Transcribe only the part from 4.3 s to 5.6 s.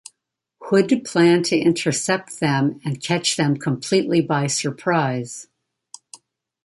surprise.